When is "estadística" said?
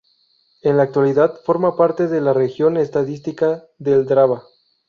2.75-3.67